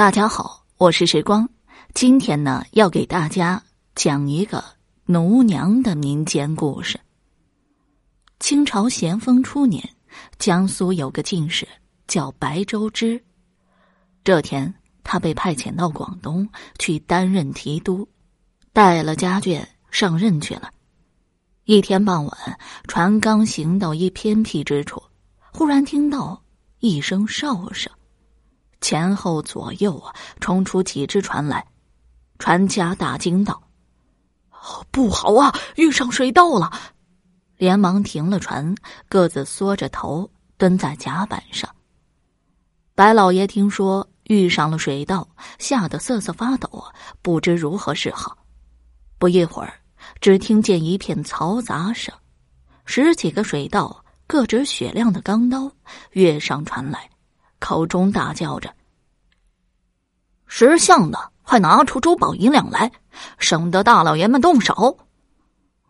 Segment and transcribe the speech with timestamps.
[0.00, 1.46] 大家好，我是时光。
[1.92, 3.62] 今天呢，要给大家
[3.94, 4.64] 讲一个
[5.04, 6.98] 奴娘的民间故事。
[8.38, 9.86] 清朝咸丰初年，
[10.38, 11.68] 江苏有个进士
[12.06, 13.22] 叫白周之。
[14.24, 14.72] 这天，
[15.04, 16.48] 他被派遣到广东
[16.78, 18.08] 去担任提督，
[18.72, 20.70] 带了家眷上任去了。
[21.64, 22.58] 一天傍晚，
[22.88, 25.02] 船刚行到一偏僻之处，
[25.52, 26.42] 忽然听到
[26.78, 27.92] 一声哨声。
[28.80, 31.66] 前后左右啊，冲出几只船来，
[32.38, 33.62] 船家大惊道
[34.90, 36.70] ：“不好啊，遇上水盗了！”
[37.58, 38.74] 连忙停了船，
[39.08, 41.68] 各自缩着头蹲在甲板上。
[42.94, 46.84] 白老爷听说遇上了水盗，吓得瑟瑟发抖，
[47.20, 48.38] 不知如何是好。
[49.18, 49.74] 不一会儿，
[50.22, 52.14] 只听见一片嘈杂声，
[52.86, 55.70] 十几个水盗各执雪亮的钢刀
[56.12, 57.10] 跃上船来。
[57.60, 58.74] 口中大叫着
[60.48, 62.90] ：“识相的，快拿出珠宝银两来，
[63.38, 64.98] 省得大老爷们动手。”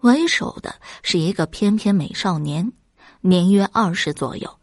[0.00, 2.72] 为首的是一个翩翩美少年，
[3.20, 4.58] 年约二十左右。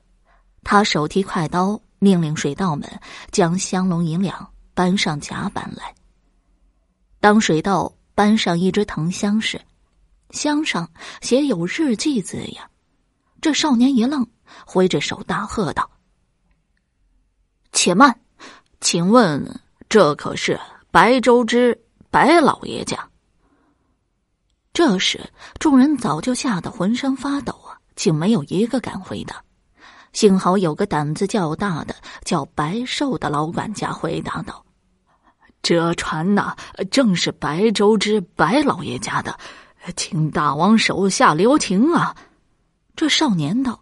[0.64, 2.88] 他手提快刀，命令水盗们
[3.32, 5.96] 将香笼银两搬上甲板来。
[7.20, 9.62] 当水盗搬上一只藤箱时，
[10.32, 10.90] 箱上
[11.22, 12.70] 写有“日记”字样。
[13.40, 14.28] 这少年一愣，
[14.66, 15.90] 挥着手大喝道。
[17.78, 18.20] 且慢，
[18.82, 23.08] 请问这可是白周之白老爷家？
[24.74, 25.24] 这时
[25.60, 29.44] 众人早就吓得浑身发抖啊，竟没有一个敢回答。
[30.12, 34.66] 幸好有个胆子较大的叫白寿的老管家回答道
[35.62, 36.56] ：“这船呐，
[36.90, 39.38] 正是白周之白老爷家的，
[39.96, 42.16] 请大王手下留情啊！”
[42.98, 43.80] 这少年道：“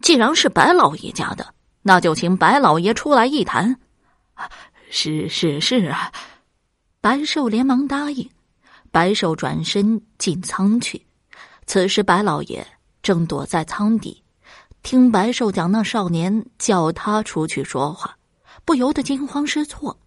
[0.00, 1.52] 既然是白老爷家的。”
[1.86, 3.78] 那就请白老爷出来一谈。
[4.90, 6.10] 是是是啊，
[7.00, 8.28] 白寿连忙答应。
[8.90, 11.04] 白寿转身进舱去。
[11.66, 12.66] 此时白老爷
[13.02, 14.22] 正躲在舱底，
[14.82, 18.16] 听白寿讲那少年叫他出去说话，
[18.64, 19.98] 不由得惊慌失措。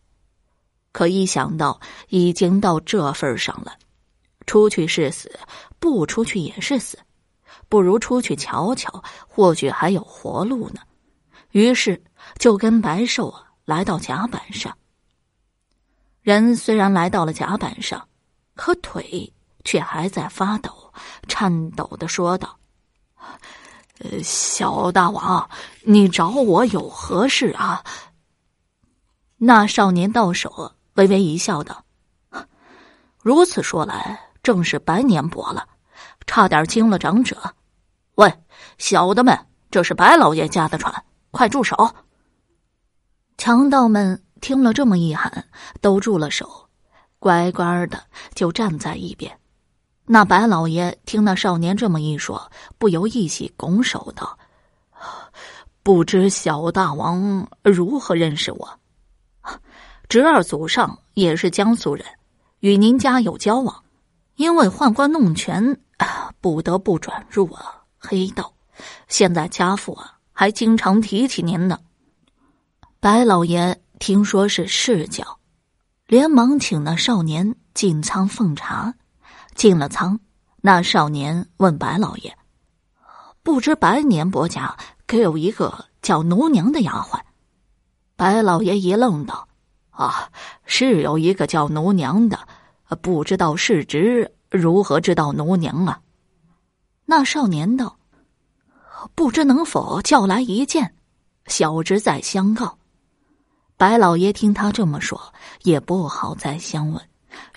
[0.94, 1.80] 可一想到
[2.10, 3.74] 已经到这份上了，
[4.48, 5.40] 出去是死，
[5.80, 6.98] 不出去也是死，
[7.70, 10.82] 不如出去瞧瞧，或许还有活路呢。
[11.58, 12.00] 于是
[12.38, 14.78] 就跟白寿啊来到甲板上。
[16.22, 18.08] 人虽然来到了甲板上，
[18.54, 20.94] 可腿却还在发抖，
[21.28, 22.60] 颤抖的说道：“，
[24.24, 25.50] 小大王，
[25.82, 27.84] 你找我有何事啊？”
[29.38, 31.84] 那少年到手，微微一笑，道
[33.18, 35.68] ：“如此说来，正是白年伯了，
[36.28, 37.56] 差点惊了长者。
[38.14, 38.32] 喂，
[38.78, 39.36] 小的们，
[39.72, 40.94] 这是白老爷家的船。”
[41.32, 41.94] 快住手！
[43.38, 45.46] 强盗们听了这么一喊，
[45.82, 46.68] 都住了手，
[47.20, 49.40] 乖乖的就站在一边。
[50.06, 54.40] 那白老爷听那少年这么一说，不由一喜，拱手道
[55.84, 58.80] ：“不知小大王如何认识我？
[60.10, 62.06] 侄儿祖上也是江苏人，
[62.62, 63.84] 与您家有交往，
[64.36, 65.80] 因为宦官弄权，
[66.42, 68.52] 不得不转入啊黑道。
[69.08, 71.80] 现在家父啊。”还经常提起您呢。
[73.00, 75.40] 白老爷听说是世教，
[76.06, 78.94] 连忙请那少年进仓奉茶。
[79.56, 80.20] 进了仓，
[80.62, 82.38] 那少年问白老爷
[83.42, 84.78] ：“不知白年伯家
[85.08, 87.20] 可有一个叫奴娘的丫鬟？”
[88.16, 89.48] 白老爷一愣道
[89.90, 90.30] ：“啊，
[90.68, 92.48] 是有一个叫奴娘的，
[93.02, 96.00] 不知道世侄如何知道奴娘啊？”
[97.06, 97.97] 那少年道。
[99.16, 100.94] 不知能否叫来一见，
[101.46, 102.78] 小侄再相告。
[103.78, 107.02] 白老爷听他这么说，也不好再相问，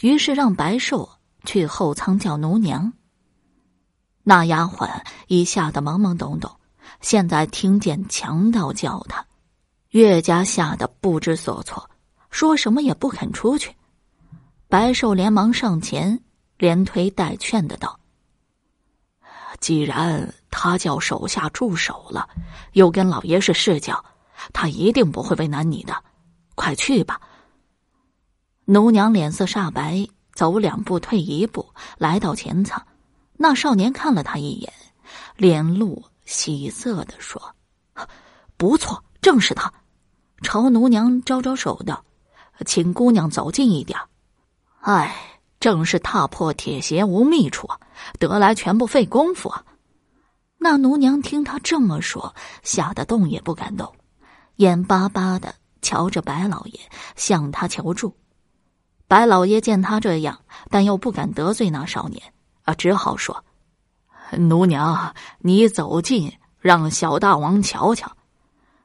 [0.01, 1.09] 于是让白寿
[1.45, 2.93] 去后舱叫奴娘。
[4.23, 4.89] 那丫鬟
[5.29, 6.51] 已吓得懵懵懂懂，
[7.01, 9.25] 现在听见强盗叫他，
[9.91, 11.89] 越加吓得不知所措，
[12.31, 13.75] 说什么也不肯出去。
[14.69, 16.21] 白寿连忙上前，
[16.59, 18.00] 连推带劝的道。
[19.61, 22.29] 既然他叫手下住手了，
[22.73, 24.03] 又跟老爷是世交，
[24.55, 26.03] 他一定不会为难你的。
[26.55, 27.21] 快去吧。
[28.65, 32.87] 奴娘脸色煞白，走两步退一步，来到前舱。
[33.35, 34.73] 那少年看了他一眼，
[35.37, 37.55] 脸露喜色的说
[38.57, 39.73] ：“不错，正是他。”
[40.43, 42.03] 朝奴娘招招手道
[42.65, 43.99] ：“请姑娘走近一点。”
[44.81, 45.40] 哎。
[45.61, 47.69] 正是踏破铁鞋无觅处，
[48.19, 49.63] 得来全不费功夫啊！
[50.57, 53.95] 那奴娘听他这么说，吓得动也不敢动，
[54.57, 56.81] 眼巴巴的瞧着白老爷，
[57.15, 58.17] 向他求助。
[59.07, 60.41] 白老爷见他这样，
[60.71, 62.23] 但又不敢得罪那少年，
[62.63, 63.45] 啊，只好说
[64.39, 68.11] ：“奴娘，你走近，让小大王瞧瞧。”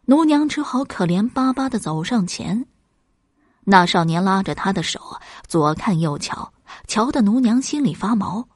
[0.08, 2.68] 奴娘只好可怜巴巴的走上前。
[3.64, 5.00] 那少年拉着他的手，
[5.48, 6.54] 左看右瞧，
[6.88, 8.48] 瞧得奴娘心里发毛。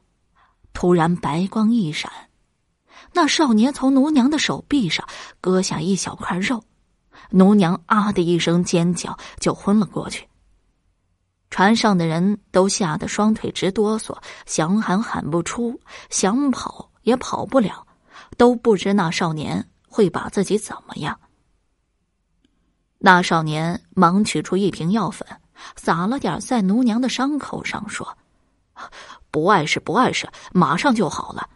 [0.73, 2.11] 突然白光一闪，
[3.13, 5.07] 那少年从奴娘的手臂上
[5.41, 6.63] 割下一小块肉，
[7.31, 10.27] 奴娘啊的一声尖叫，就昏了过去。
[11.49, 15.81] 船上的人都吓得双腿直哆嗦，想喊喊不出，
[16.11, 17.87] 想跑也跑不了，
[18.37, 21.19] 都不知那少年会把自己怎么样。
[22.99, 25.27] 那少年忙取出一瓶药粉，
[25.81, 28.17] 撒了点在奴娘的伤口上，说
[29.31, 31.49] ：“不碍事，不碍事，马上就好了。”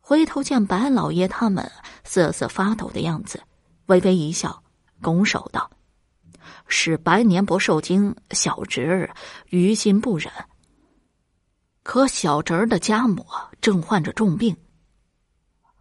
[0.00, 1.70] 回头见白老爷他们
[2.04, 3.42] 瑟瑟发抖的样子，
[3.86, 4.62] 微微一笑，
[5.02, 5.70] 拱手道
[6.68, 9.14] ：“是白年不受惊，小侄儿
[9.50, 10.32] 于心不忍。
[11.82, 13.26] 可小侄儿的家母
[13.60, 14.56] 正患着重病，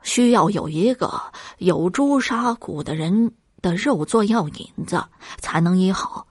[0.01, 5.03] 需要有一个有朱砂骨的人。”的肉做药引子
[5.39, 6.26] 才能医好。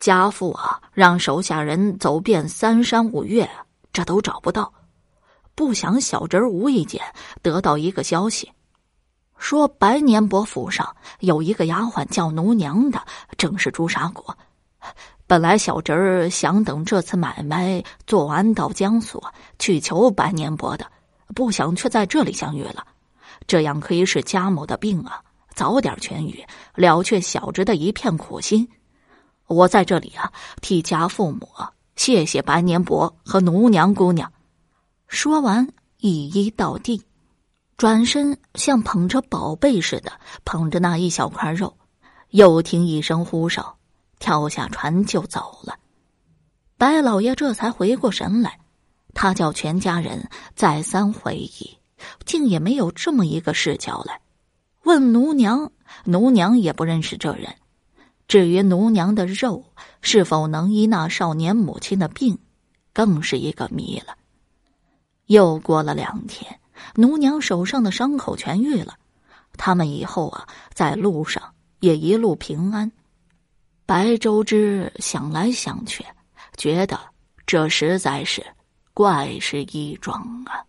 [0.00, 3.48] 家父啊，让手下人走遍三山五岳，
[3.92, 4.72] 这都找不到。
[5.54, 7.02] 不想小侄儿无意间
[7.42, 8.52] 得到一个消息，
[9.38, 13.02] 说白年伯府上有一个丫鬟叫奴娘的，
[13.36, 14.36] 正是朱砂果。
[15.26, 19.22] 本来小侄儿想等这次买卖做完，到江苏
[19.58, 20.86] 去求白年伯的，
[21.34, 22.86] 不想却在这里相遇了。
[23.48, 25.20] 这样可以使家母的病啊。
[25.54, 26.46] 早点痊愈，
[26.76, 28.68] 了却小侄的一片苦心。
[29.48, 30.30] 我在这里啊，
[30.60, 31.48] 替家父母
[31.96, 34.30] 谢谢白年伯和奴娘姑娘。
[35.08, 35.66] 说完，
[35.96, 37.02] 一一到地，
[37.78, 40.12] 转身像捧着宝贝似的
[40.44, 41.78] 捧着那一小块肉，
[42.28, 43.78] 又听一声呼哨，
[44.18, 45.78] 跳下船就走了。
[46.76, 48.60] 白老爷这才回过神来，
[49.14, 51.78] 他叫全家人再三回忆，
[52.26, 54.20] 竟也没有这么一个事交来。
[54.84, 55.72] 问奴娘，
[56.04, 57.54] 奴娘也不认识这人。
[58.28, 59.64] 至于奴娘的肉
[60.02, 62.38] 是否能医那少年母亲的病，
[62.92, 64.16] 更是一个谜了。
[65.24, 66.60] 又过了两天，
[66.94, 68.96] 奴娘手上的伤口痊愈了，
[69.56, 72.92] 他们以后啊，在路上也一路平安。
[73.86, 76.04] 白周之想来想去，
[76.56, 77.00] 觉得
[77.46, 78.44] 这实在是
[78.92, 80.62] 怪事一桩啊。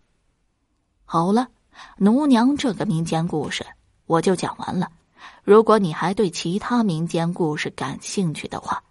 [1.04, 1.46] 好了，
[1.98, 3.66] 奴娘这个民间故事。
[4.06, 4.90] 我就讲完了。
[5.44, 8.82] 如果你还对其他民间故事感兴趣的话，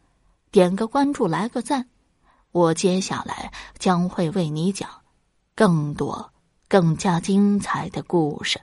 [0.51, 1.87] 点个关注，来个赞。
[2.51, 4.89] 我接下来将会为你讲
[5.55, 6.31] 更多、
[6.67, 8.59] 更加精彩的故事。